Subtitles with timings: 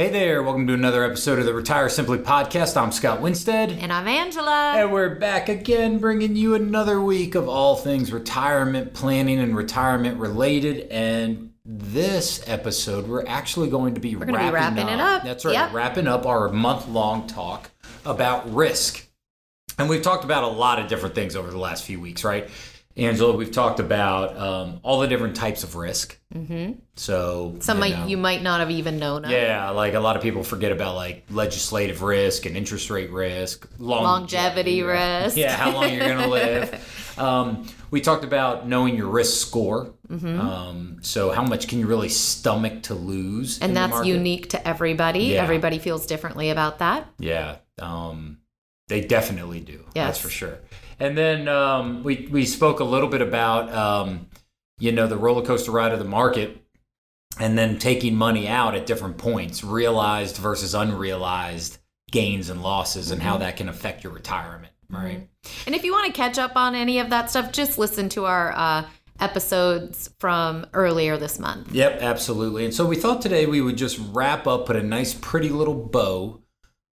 [0.00, 2.74] Hey there, welcome to another episode of the Retire Simply podcast.
[2.74, 3.70] I'm Scott Winstead.
[3.70, 4.72] And I'm Angela.
[4.74, 10.16] And we're back again bringing you another week of all things retirement planning and retirement
[10.18, 10.88] related.
[10.90, 14.90] And this episode, we're actually going to be, wrapping, be wrapping up.
[14.90, 15.22] it up.
[15.22, 15.74] That's right, Yep.
[15.74, 17.70] wrapping up our month long talk
[18.06, 19.06] about risk.
[19.78, 22.48] And we've talked about a lot of different things over the last few weeks, right?
[22.96, 26.18] Angela, we've talked about um, all the different types of risk.
[26.34, 26.72] Mm-hmm.
[26.96, 28.06] So, Some you might know.
[28.06, 29.30] you might not have even known of.
[29.30, 33.68] Yeah, like a lot of people forget about like legislative risk and interest rate risk,
[33.78, 35.36] long- Longevity risk.
[35.40, 36.96] Yeah, how long you're gonna live.
[37.18, 39.92] Um, we talked about knowing your risk score.
[40.08, 40.40] Mm-hmm.
[40.40, 43.58] Um, so how much can you really stomach to lose?
[43.58, 45.24] And that's unique to everybody.
[45.24, 45.42] Yeah.
[45.42, 47.06] Everybody feels differently about that.
[47.18, 48.38] Yeah, um,
[48.88, 49.84] they definitely do.
[49.92, 50.58] That's for sure.
[51.00, 54.28] And then um, we we spoke a little bit about um,
[54.78, 56.62] you know the roller coaster ride of the market,
[57.38, 61.78] and then taking money out at different points, realized versus unrealized
[62.10, 63.40] gains and losses, and how Mm-hmm.
[63.42, 64.72] that can affect your retirement.
[64.90, 65.28] Right.
[65.66, 68.24] And if you want to catch up on any of that stuff, just listen to
[68.26, 68.84] our uh,
[69.20, 71.72] episodes from earlier this month.
[71.72, 72.64] Yep, absolutely.
[72.64, 75.74] And so we thought today we would just wrap up, put a nice, pretty little
[75.74, 76.39] bow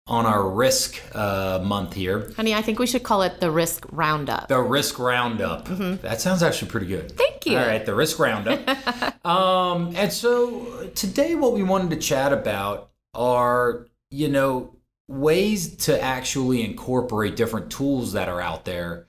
[0.07, 2.31] on our risk uh, month here.
[2.35, 4.47] Honey, I think we should call it the risk roundup.
[4.47, 5.65] The risk roundup.
[5.67, 7.07] That sounds actually pretty good.
[7.09, 7.17] Mm-hmm.
[7.17, 7.57] Thank you.
[7.57, 9.25] All right, the risk roundup.
[9.25, 14.75] um, and so today, what we wanted to chat about are, you know,
[15.07, 19.07] ways to actually incorporate different tools that are out there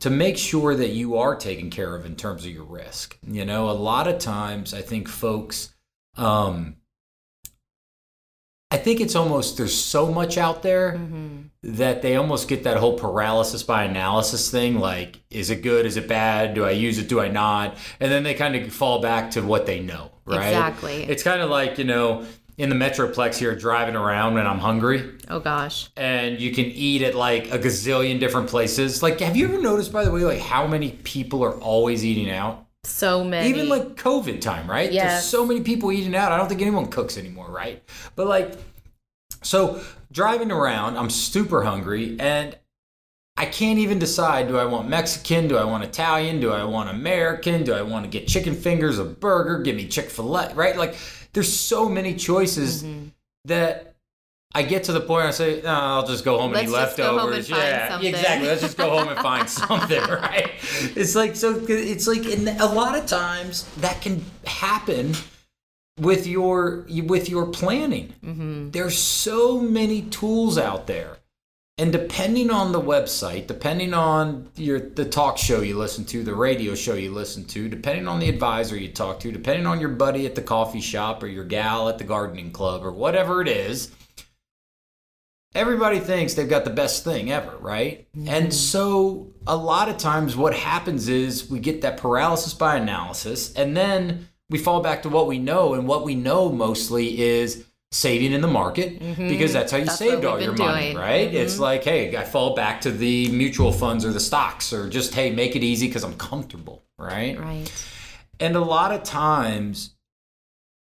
[0.00, 3.18] to make sure that you are taken care of in terms of your risk.
[3.26, 5.74] You know, a lot of times I think folks,
[6.16, 6.76] um,
[8.72, 11.76] I think it's almost there's so much out there Mm-hmm.
[11.76, 15.86] that they almost get that whole paralysis by analysis thing like is it good?
[15.86, 16.54] Is it bad?
[16.54, 17.08] Do i use it?
[17.08, 17.76] Do i not?
[17.98, 20.46] And then they kind of fall back to what they know right?
[20.48, 21.02] Exactly.
[21.04, 22.24] it's kind of like you know
[22.58, 25.18] in the metroplex here driving around when i'm hungry.
[25.28, 25.90] Oh gosh.
[25.96, 29.02] and you can eat at like a gazillion different places.
[29.02, 32.30] Like have you ever noticed by the way like how many people are always eating
[32.30, 33.48] out So many.
[33.48, 34.90] even like COVID time, right?
[35.10, 36.32] There's so many people eating out.
[36.32, 37.82] I don't think anyone cooks anymore, right?
[38.16, 38.52] But like,
[39.42, 39.82] so
[40.12, 42.56] driving around, I'm super hungry and
[43.36, 45.48] I can't even decide do I want Mexican?
[45.48, 46.40] Do I want Italian?
[46.40, 47.64] Do I want American?
[47.64, 49.62] Do I want to get chicken fingers, a burger?
[49.62, 50.76] Give me Chick fil A, right?
[50.76, 50.96] Like,
[51.32, 53.08] there's so many choices Mm-hmm.
[53.46, 53.89] that
[54.52, 56.94] I get to the point where I say, no, I'll just go home and Let's
[56.94, 57.50] eat go home leftovers.
[57.50, 58.48] and yeah, exactly.
[58.48, 60.50] Let's just go home and find something, right?
[60.96, 61.64] It's like so.
[61.68, 65.14] It's like in a lot of times that can happen
[66.00, 68.12] with your with your planning.
[68.24, 68.70] Mm-hmm.
[68.70, 71.18] There's so many tools out there,
[71.78, 76.34] and depending on the website, depending on your the talk show you listen to, the
[76.34, 79.90] radio show you listen to, depending on the advisor you talk to, depending on your
[79.90, 83.46] buddy at the coffee shop or your gal at the gardening club or whatever it
[83.46, 83.92] is
[85.54, 88.06] everybody thinks they've got the best thing ever, right?
[88.14, 88.50] And mm-hmm.
[88.50, 93.76] so a lot of times what happens is we get that paralysis by analysis and
[93.76, 98.32] then we fall back to what we know and what we know mostly is saving
[98.32, 99.28] in the market mm-hmm.
[99.28, 100.96] because that's how you That's saved all your been money, doing.
[100.96, 101.32] right?
[101.34, 101.62] It's mm-hmm.
[101.62, 105.30] like, hey, I fall back to the mutual funds or the stocks or just hey,
[105.32, 107.38] make it easy cuz I'm comfortable, right?
[107.38, 107.72] Right.
[108.38, 109.96] And a lot of times,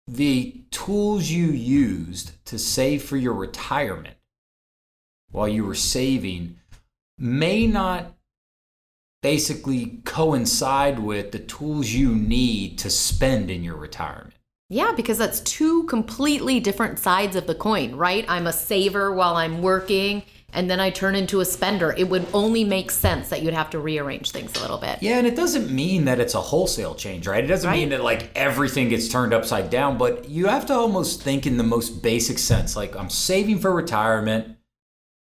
[0.09, 4.16] the tools you used to save for your retirement
[5.37, 6.57] while you were saving
[7.19, 8.15] may not
[9.21, 14.33] basically coincide with the tools you need to spend in your retirement.
[14.71, 18.25] Yeah, because that's two completely different sides of the coin, right?
[18.29, 20.23] I'm a saver while I'm working,
[20.55, 21.93] and then I turn into a spender.
[21.93, 25.03] It would only make sense that you'd have to rearrange things a little bit.
[25.03, 27.45] Yeah, and it doesn't mean that it's a wholesale change, right?
[27.45, 31.23] It doesn't mean that like everything gets turned upside down, but you have to almost
[31.23, 32.75] think in the most basic sense.
[32.75, 34.56] Like I'm saving for retirement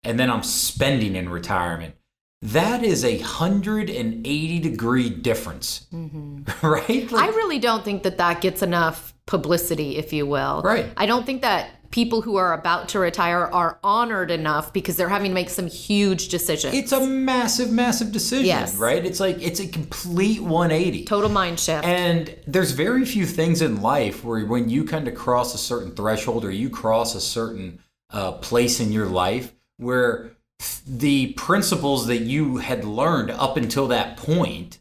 [0.04, 1.96] and then I'm spending in retirement.
[2.42, 6.04] That is a 180 degree difference, right?
[6.62, 7.16] Mm-hmm.
[7.16, 10.62] I really don't think that that gets enough publicity, if you will.
[10.62, 10.88] Right.
[10.98, 15.08] I don't think that people who are about to retire are honored enough because they're
[15.08, 16.74] having to make some huge decisions.
[16.74, 18.76] it's a massive, massive decision, Yes.
[18.76, 19.06] right?
[19.06, 21.06] It's like it's a complete 180.
[21.06, 21.86] total mind shift.
[21.86, 25.92] And there's very few things in life where when you kind of cross a certain
[25.96, 27.80] threshold or you cross a certain
[28.10, 30.32] uh, place in your life where
[30.88, 34.80] the principles that you had learned up until that point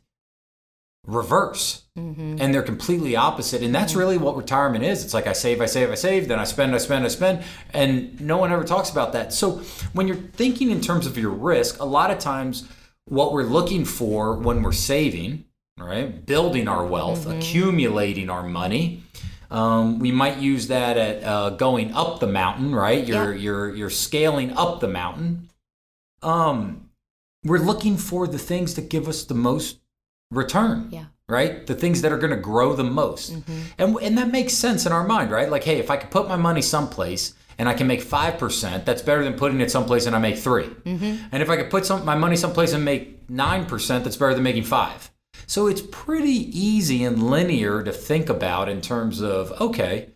[1.06, 1.80] reverse.
[1.98, 2.38] Mm-hmm.
[2.40, 3.62] and they're completely opposite.
[3.62, 5.04] And that's really what retirement is.
[5.04, 7.44] It's like i save i save i save then i spend i spend i spend
[7.74, 9.34] and no one ever talks about that.
[9.34, 9.60] So
[9.92, 12.66] when you're thinking in terms of your risk a lot of times
[13.04, 15.44] what we're looking for when we're saving
[15.78, 19.02] right building our wealth accumulating our money
[19.52, 23.06] Um, we might use that at uh, going up the mountain, right?
[23.06, 23.40] You're Yeah.
[23.44, 25.50] you're you're scaling up the mountain.
[26.22, 26.88] Um,
[27.44, 29.78] we're looking for the things that give us the most
[30.30, 31.06] return Yeah.
[31.28, 31.66] right?
[31.66, 33.30] The things that are going to grow the most.
[33.78, 35.50] And, and that makes sense in our mind, right?
[35.50, 39.02] Like, hey, if I could put my money someplace and I can make 5%, that's
[39.02, 40.70] better than putting it someplace and I make 3
[41.32, 44.42] And if I could put some, my money someplace and make 9%, that's better than
[44.44, 45.10] making 5
[45.46, 50.10] So it's pretty easy and linear to think about in terms of, okay,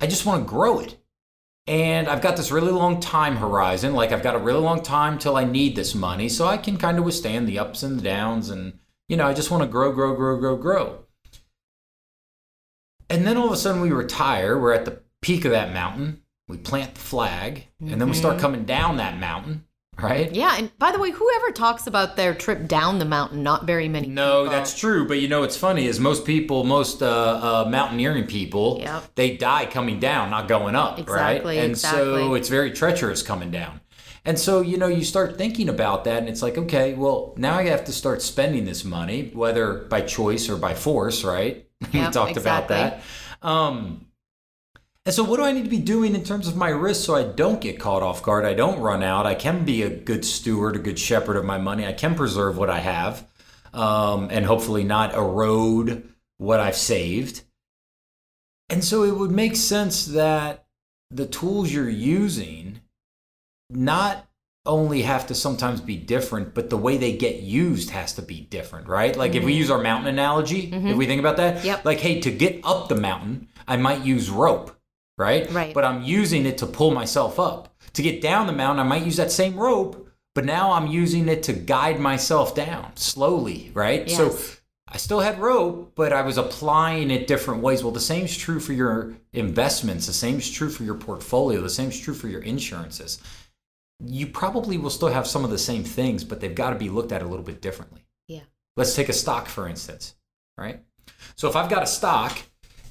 [0.00, 0.96] I just want to grow it.
[1.66, 3.94] And I've got this really long time horizon.
[3.94, 6.28] Like I've got a really long time till I need this money.
[6.28, 8.50] So I can kind of withstand the ups and the downs.
[8.50, 8.78] And,
[9.08, 11.04] you know, I just want to grow, grow, grow, grow, grow.
[13.10, 14.58] And then all of a sudden we retire.
[14.58, 16.22] We're at the peak of that mountain.
[16.48, 17.66] We plant the flag.
[17.80, 18.42] And then we start mm-hmm.
[18.42, 19.64] coming down that mountain,
[20.02, 20.32] right?
[20.34, 23.88] Yeah, and by the way, whoever talks about their trip down the mountain, not very
[23.88, 24.08] many.
[24.08, 24.52] No, people.
[24.56, 25.06] that's true.
[25.06, 29.14] But you know what's funny is most people, most uh, uh, mountaineering people, Yep.
[29.14, 31.64] they die coming down, not going up, Exactly, right?
[31.64, 33.80] And so it's very treacherous coming down.
[34.24, 37.54] And so you know you start thinking about that, and it's like, okay, well now
[37.58, 41.66] I have to start spending this money, whether by choice or by force, right?
[41.92, 43.02] we Yep, talked about that.
[43.42, 44.06] Um,
[45.06, 47.14] and so, what do I need to be doing in terms of my risk so
[47.14, 48.44] I don't get caught off guard?
[48.44, 49.24] I don't run out.
[49.24, 51.86] I can be a good steward, a good shepherd of my money.
[51.86, 53.26] I can preserve what I have
[53.72, 57.42] um, and hopefully not erode what I've saved.
[58.68, 60.66] And so, it would make sense that
[61.10, 62.80] the tools you're using
[63.70, 64.26] not
[64.64, 68.40] only have to sometimes be different, but the way they get used has to be
[68.40, 69.16] different, right?
[69.16, 71.84] Like if we use our mountain analogy, if we think about that, Yep.
[71.84, 74.75] like, hey, to get up the mountain, I might use rope,
[75.18, 75.50] right?
[75.50, 75.74] Right.
[75.74, 77.74] But I'm using it to pull myself up.
[77.94, 81.28] To get down the mountain, I might use that same rope, but now I'm using
[81.28, 84.10] it to guide myself down slowly, right?
[84.10, 84.36] So
[84.88, 87.82] I still had rope, but I was applying it different ways.
[87.82, 91.98] Well, the same's true for your investments, the same's true for your portfolio, the same's
[91.98, 93.20] true for your insurances.
[93.98, 96.90] You probably will still have some of the same things, but they've got to be
[96.90, 98.04] looked at a little bit differently.
[98.28, 98.42] Yeah.
[98.76, 100.14] Let's take a stock, for instance,
[100.58, 100.82] right?
[101.34, 102.38] So if I've got a stock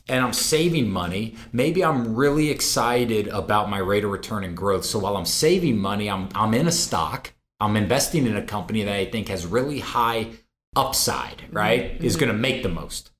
[0.07, 4.85] and I'm saving money, maybe I'm really excited about my rate of return and growth.
[4.85, 8.83] So while I'm saving money, I'm, I'm in a stock, I'm investing in a company
[8.83, 10.31] that I think has really high
[10.75, 11.55] upside, mm-hmm.
[11.55, 11.81] right?
[12.01, 12.25] Is mm-hmm.
[12.25, 13.11] going to make the most.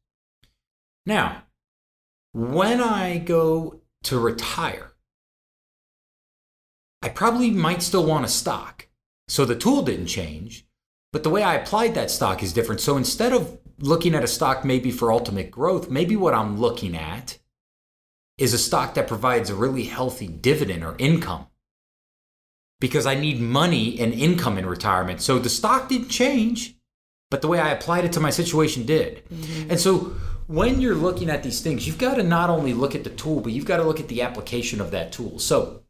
[1.05, 1.43] Now,
[2.33, 4.91] when I go to retire,
[7.01, 8.87] I probably might still want a stock.
[9.27, 10.67] So the tool didn't change,
[11.11, 12.81] but the way I applied that stock is different.
[12.81, 16.95] So instead of looking at a stock maybe for ultimate growth, maybe what I'm looking
[16.95, 17.37] at
[18.37, 21.47] is a stock that provides a really healthy dividend or income
[22.79, 25.21] because I need money and income in retirement.
[25.21, 26.75] So the stock didn't change,
[27.31, 29.23] but the way I applied it to my situation did.
[29.29, 29.71] Mm-hmm.
[29.71, 30.15] And so
[30.47, 33.39] when you're looking at these things, you've got to not only look at the tool,
[33.39, 35.39] but you've got to look at the application of that tool.
[35.39, 35.84] So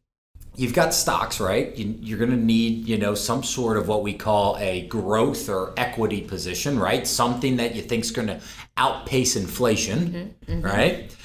[0.57, 1.75] you've got stocks, right?
[1.75, 5.50] You, you're going to need, you know, some sort of what we call a growth
[5.50, 7.06] or equity position, right?
[7.06, 8.40] Something that you think's going to
[8.78, 10.00] outpace inflation,
[10.46, 10.66] mm-hmm, mm-hmm.
[10.66, 11.16] right?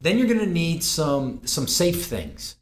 [0.00, 2.56] Then you're going to need some some safe things,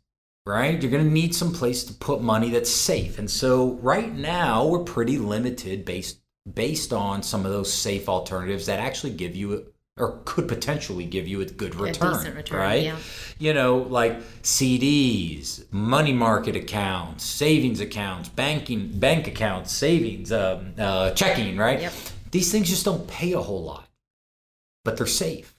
[0.46, 0.80] right?
[0.80, 3.18] You're going to need some place to put money that's safe.
[3.18, 6.20] And so right now we're pretty limited based
[6.52, 11.28] based on some of those safe alternatives that actually give you or could potentially give
[11.28, 12.82] you a good return, decent return, right?
[12.84, 12.96] yeah.
[13.38, 21.10] You know, like CDs, money market accounts, savings accounts, banking bank accounts, savings, um, uh,
[21.12, 21.80] checking, right?
[21.80, 21.92] Yep.
[22.30, 23.88] These things just don't pay a whole lot,
[24.84, 25.54] but they're safe.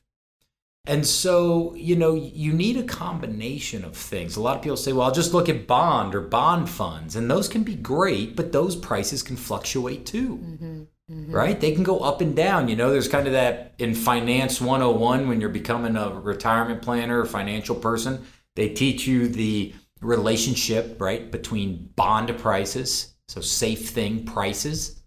[0.85, 4.35] And so, you know, you need a combination of things.
[4.35, 7.15] A lot of people say, well, I'll just look at bond or bond funds.
[7.15, 10.87] And those can be great, but those prices can fluctuate too.
[11.11, 11.35] Mm-hmm.
[11.35, 11.59] Right?
[11.59, 12.69] They can go up and down.
[12.69, 17.19] You know, there's kind of that in Finance 101 when you're becoming a retirement planner
[17.19, 18.25] or financial person,
[18.55, 25.01] they teach you the relationship, right, between bond prices, so safe thing prices,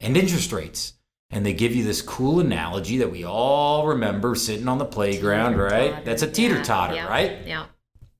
[0.00, 0.94] and interest rates.
[1.30, 5.56] And they give you this cool analogy that we all remember sitting on the playground,
[5.56, 6.04] right?
[6.04, 7.46] That's a teeter totter, Yeah, yeah, right?
[7.46, 7.66] Yeah.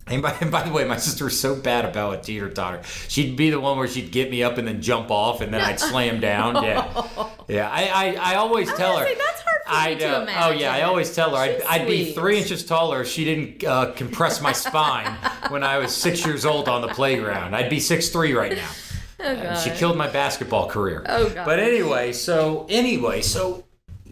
[0.09, 2.81] And by, and by the way, my sister was so bad about a teeter totter.
[3.09, 5.61] She'd be the one where she'd get me up and then jump off, and then
[5.61, 6.63] I'd slam down.
[6.63, 7.05] Yeah,
[7.49, 7.69] yeah.
[7.69, 7.87] I,
[8.17, 9.05] I, I always tell her.
[9.05, 10.21] say, that's hard for I me to know.
[10.45, 10.85] Oh yeah, I imagine.
[10.89, 14.53] always tell her I'd, I'd be three inches taller if she didn't uh, compress my
[14.53, 15.13] spine
[15.49, 17.57] when I was six years old on the playground.
[17.57, 18.69] I'd be six three right now.
[19.19, 21.03] And she killed my basketball career.
[21.09, 21.47] Oh, God.
[21.47, 23.65] But anyway, so anyway, so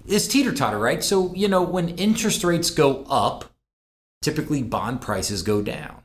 [0.07, 1.05] it's teeter totter, right?
[1.05, 3.45] So you know when interest rates go up,
[4.25, 6.03] typically bond prices go down.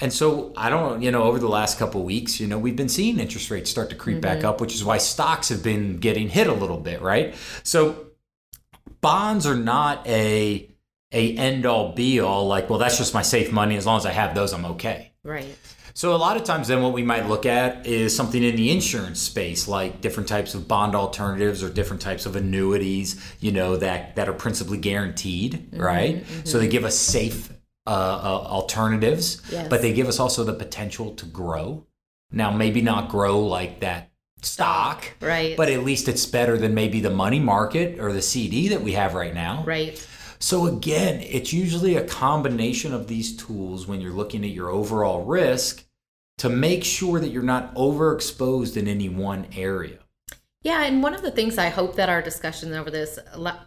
[0.00, 2.74] And so I don't, you know, over the last couple of weeks, you know, we've
[2.74, 4.48] been seeing interest rates start to creep back mm-hmm.
[4.48, 7.34] up, which is why stocks have been getting hit a little bit, right?
[7.62, 8.08] So
[9.00, 10.68] bonds are not a
[11.12, 13.76] a end all be all like, well, that's just my safe money.
[13.76, 15.12] As long as I have those, I'm okay.
[15.22, 15.56] Right.
[15.96, 18.70] So a lot of times then what we might look at is something in the
[18.72, 23.76] insurance space, like different types of bond alternatives or different types of annuities, you know,
[23.76, 26.24] that that are principally guaranteed, Mm-hmm, right?
[26.44, 27.50] So they give us safe
[27.86, 29.68] uh, uh, alternatives, Yes.
[29.68, 31.86] but they give us also the potential to grow.
[32.32, 34.10] Now, maybe not grow like that
[34.42, 35.56] stock, Right.
[35.56, 38.92] but at least it's better than maybe the money market or the CD that we
[38.92, 39.62] have right now.
[39.64, 40.04] right.
[40.40, 45.24] So again, it's usually a combination of these tools when you're looking at your overall
[45.24, 45.83] risk
[46.38, 49.98] to make sure that you're not overexposed in any one area.
[50.62, 53.18] Yeah, and one of the things I hope that our discussions over this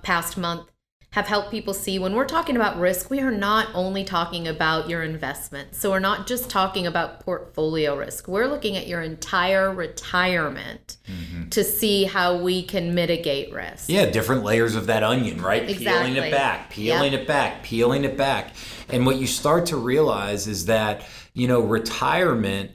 [0.01, 0.69] past month
[1.11, 4.89] have helped people see when we're talking about risk, we are not only talking about
[4.89, 5.73] your investment.
[5.73, 8.27] So we're not just talking about portfolio risk.
[8.27, 11.49] We're looking at your entire retirement mm-hmm.
[11.49, 13.89] to see how we can mitigate risk.
[13.89, 15.63] Yeah, different layers of that onion, right?
[15.63, 16.11] Exactly.
[16.11, 17.21] Peeling it back, peeling Yep.
[17.21, 18.51] it back, peeling it back.
[18.89, 21.03] And what you start to realize is that,
[21.37, 22.71] you know, retirement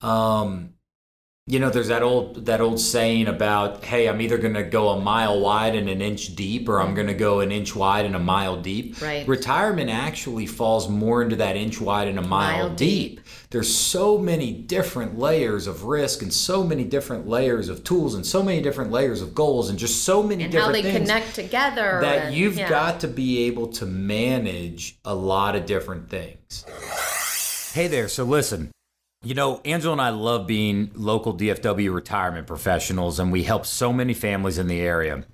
[0.00, 0.70] um
[1.46, 4.88] you know, there's that old that old saying about, hey, I'm either going to go
[4.88, 8.06] a mile wide and an inch deep, or I'm going to go an inch wide
[8.06, 8.98] and a mile deep.
[9.02, 9.28] Right.
[9.28, 13.16] Retirement actually falls more into that inch wide and a mile, Mile deep.
[13.16, 13.26] deep.
[13.50, 18.24] There's so many different layers of risk and so many different layers of tools and
[18.24, 21.34] so many different layers of goals and just so many And how they things connect
[21.34, 21.98] together.
[22.00, 22.70] that and- you've yeah.
[22.70, 26.64] got to be able to manage a lot of different things.
[27.74, 28.70] Hey there, so listen.
[29.24, 33.92] You know, Angela and I love being local DFW retirement professionals, and we help so
[33.92, 35.24] many families in the area.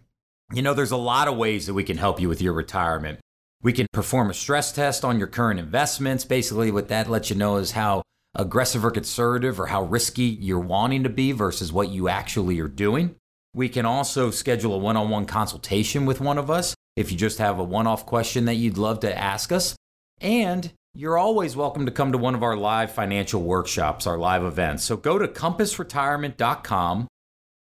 [0.51, 3.21] You know, there's a lot of ways that we can help you with your retirement.
[3.61, 6.25] We can perform a stress test on your current investments.
[6.25, 8.01] Basically, what that lets you know is how
[8.35, 12.69] aggressive or conservative or how risky you're wanting to be versus what you actually are
[12.69, 13.17] doing.
[13.53, 17.19] We can also schedule a one on one consultation with one of us if you
[17.19, 19.77] just have a one off question that you'd love to ask us.
[20.23, 24.43] And you're always welcome to come to one of our live financial workshops, our live
[24.43, 24.85] events.
[24.85, 27.09] So go to compassretirement.com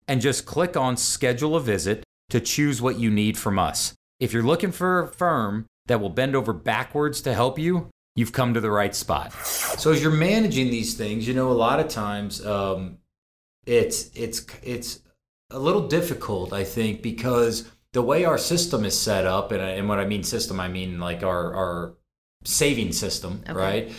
[0.08, 3.94] and just click on schedule a visit to choose what you need from us.
[4.18, 8.32] If you're looking for a firm that will bend over backwards to help you, you've
[8.32, 9.32] come to the right spot.
[9.32, 12.98] So as you're managing these things, you know, a lot of times um,
[13.64, 15.00] it's it's it's
[15.50, 19.88] a little difficult, I think, because the way our system is set up, and, and
[19.88, 21.94] what I mean system, I mean like our our
[22.44, 23.52] saving system, Okay.
[23.52, 23.92] right?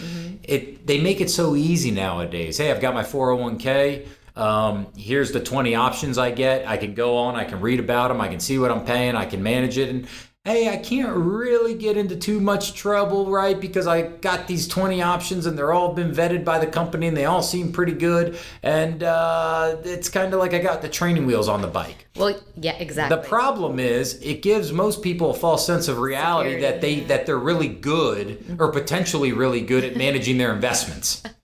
[0.44, 2.58] It they make it so easy nowadays.
[2.58, 4.08] Hey, I've got my 401k.
[4.36, 6.68] Um, here's the 20 options I get.
[6.68, 9.16] I can go on, I can read about them, I can see what I'm paying,
[9.16, 9.90] I can manage it.
[9.90, 10.08] And
[10.44, 13.60] hey, I can't really get into too much trouble, right?
[13.60, 17.16] Because I got these 20 options and they're all been vetted by the company and
[17.16, 18.40] they all seem pretty good.
[18.64, 22.08] And uh, it's kind of like I got the training wheels on the bike.
[22.16, 23.18] Well, yeah, exactly.
[23.18, 27.00] The problem is it gives most people a false sense of reality Security, that they
[27.02, 31.24] that they're really good or potentially really good at managing their investments.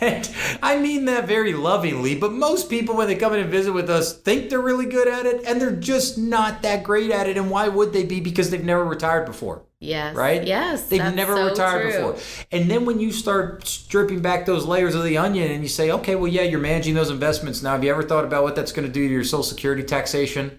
[0.00, 0.30] and,
[0.62, 3.90] I mean that very lovingly, but most people when they come in and visit with
[3.90, 7.36] us think they're really good at it and they're just not that great at it
[7.36, 10.16] and why would they be because they've never retired before yes.
[10.16, 10.44] right?
[10.44, 10.88] Yes.
[10.88, 12.12] They've never so retired true.
[12.12, 12.46] before.
[12.50, 15.90] And then when you start stripping back those layers of the onion and you say,
[15.90, 17.72] okay, well, yeah, you're managing those investments now.
[17.72, 20.58] Have you ever thought about what that's going to do to your Social Security taxation?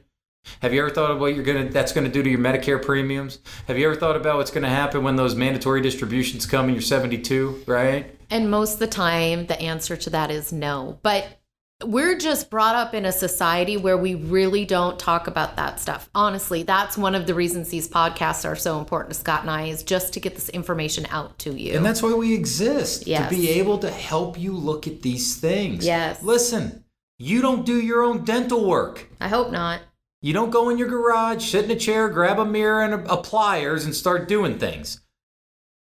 [0.62, 3.40] Have you ever thought of what you're gonna that's gonna do to your Medicare premiums?
[3.68, 6.82] Have you ever thought about what's gonna happen when those mandatory distributions come and you're
[6.82, 8.16] 72, right?
[8.30, 11.00] And most of the time, the answer to that is no.
[11.04, 11.40] But
[11.84, 16.10] we're just brought up in a society where we really don't talk about that stuff.
[16.16, 19.64] Honestly, that's one of the reasons these podcasts are so important to Scott and I
[19.66, 21.76] is just to get this information out to you.
[21.76, 23.30] And that's why we exist Yes.
[23.30, 25.86] to be able to help you look at these things.
[25.86, 26.24] Yes.
[26.24, 26.86] Listen,
[27.20, 29.10] you don't do your own dental work.
[29.20, 29.82] I hope not.
[30.26, 33.14] You don't go in your garage, sit in a chair, grab a mirror and a,
[33.14, 35.02] a pliers, and start doing things.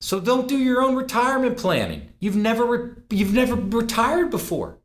[0.00, 2.08] So don't do your own retirement planning.
[2.20, 4.78] You've never re- you've never retired before.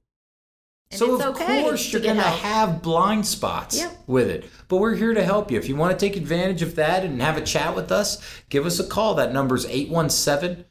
[0.91, 3.97] And so of okay course you're going to have blind spots Yep.
[4.07, 4.43] with it.
[4.67, 5.57] But we're here to help you.
[5.57, 8.65] If you want to take advantage of that and have a chat with us, give
[8.65, 9.15] us a call.
[9.15, 10.65] That number's 817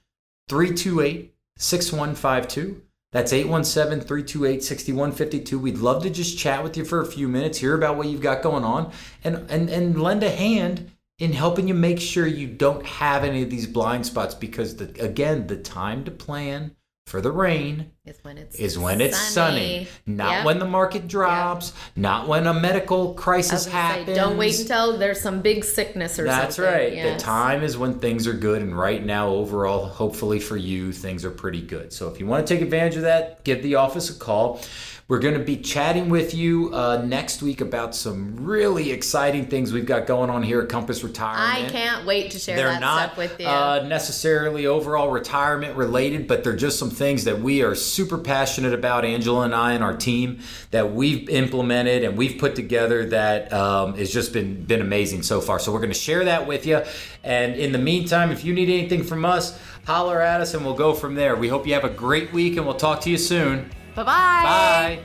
[0.51, 2.83] 328 6152.
[3.15, 5.57] That's 817 328 6152.
[5.57, 8.21] We'd love to just chat with you for a few minutes, hear about what you've
[8.21, 8.91] got going on,
[9.23, 10.91] and, and, and lend a hand
[11.21, 14.87] in helping you make sure you don't have any of these blind spots because, the,
[15.01, 16.75] again, the time to plan
[17.07, 20.45] for the rain is when it's is when it's sunny, not Yep.
[20.47, 24.17] when the market drops, not when a medical crisis gonna say, happens.
[24.17, 26.27] don't wait until there's some big sickness or something.
[26.27, 26.73] That's something.
[26.75, 26.95] right.
[26.95, 27.21] Yes.
[27.21, 31.25] The time is when things are good, and right now, overall, hopefully for you, things
[31.27, 31.93] are pretty good.
[31.93, 34.61] So if you want to take advantage of that, give the office a call.
[35.07, 39.71] We're going to be chatting with you uh, next week about some really exciting things
[39.71, 41.69] we've got going on here at Compass Retirement.
[41.69, 43.47] I can't wait to share They're that not stuff with you.
[43.47, 48.73] uh, necessarily overall retirement related, but they're just some things that we are super passionate
[48.73, 50.39] about, Angela and I and our team,
[50.71, 55.43] that we've implemented and we've put together that um, has just been been amazing so
[55.43, 55.59] far.
[55.59, 56.83] So we're going to share that with you.
[57.23, 60.73] And in the meantime, if you need anything from us, holler at us and we'll
[60.73, 61.37] go from there.
[61.37, 63.71] We hope you have a great week and we'll talk to you soon.
[63.95, 64.05] Bye-bye.
[64.07, 65.01] Bye.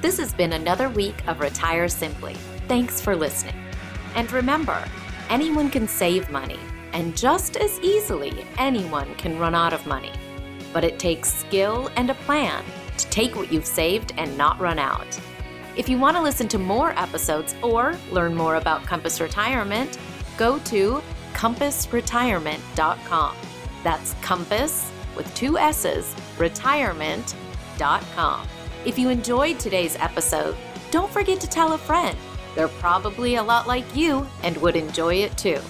[0.00, 2.34] This has been another week of Retire Simply.
[2.68, 3.56] Thanks for listening.
[4.14, 4.84] And remember,
[5.28, 6.58] anyone can save money,
[6.92, 10.12] and just as easily, anyone can run out of money.
[10.72, 12.62] But it takes skill and a plan
[12.98, 15.20] to take what you've saved and not run out.
[15.76, 19.98] If you want to listen to more episodes or learn more about Compass Retirement,
[20.36, 21.02] go to
[21.32, 23.36] compassretirement.com.
[23.82, 28.46] That's Compass with two S's, retirement.com.
[28.84, 30.56] If you enjoyed today's episode,
[30.90, 32.16] don't forget to tell a friend.
[32.54, 35.60] They're probably a lot like you and would enjoy it too.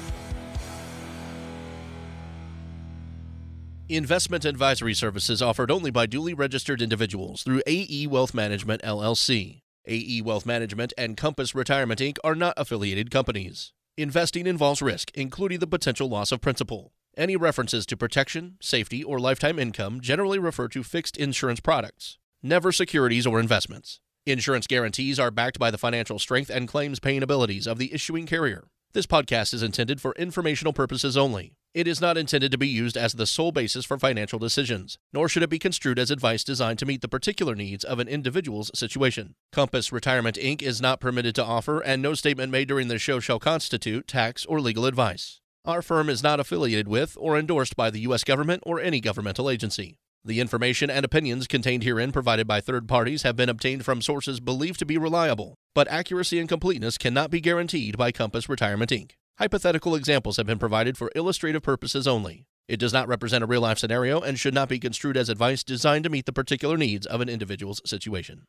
[3.89, 9.61] Investment advisory services offered only by duly registered individuals through AE Wealth Management LLC.
[9.87, 12.17] AE Wealth Management and Compass Retirement Inc.
[12.25, 13.73] are not affiliated companies.
[13.99, 16.93] Investing involves risk, including the potential loss of principal.
[17.15, 22.73] Any references to protection, safety, or lifetime income generally refer to fixed insurance products, never
[22.73, 24.01] securities or investments.
[24.25, 28.25] Insurance guarantees are backed by the financial strength and claims paying abilities of the issuing
[28.25, 28.65] carrier.
[28.95, 31.53] This podcast is intended for informational purposes only.
[31.75, 35.29] It is not intended to be used as the sole basis for financial decisions, nor
[35.29, 38.71] should it be construed as advice designed to meet the particular needs of an individual's
[38.75, 39.35] situation.
[39.53, 40.63] Compass Retirement Inc.
[40.63, 44.47] is not permitted to offer, and no statement made during this show shall constitute tax
[44.47, 45.42] or legal advice.
[45.65, 48.25] Our firm is not affiliated with or endorsed by the U.S.
[48.25, 49.97] government or any governmental agency.
[50.25, 54.41] The information and opinions contained herein provided by third parties have been obtained from sources
[54.41, 59.13] believed to be reliable, but accuracy and completeness cannot be guaranteed by Compass Retirement Inc.
[59.39, 62.45] Hypothetical examples have been provided for illustrative purposes only.
[62.67, 65.63] It does not represent a real life scenario and should not be construed as advice
[65.63, 68.47] designed to meet the particular needs of an individual's situation.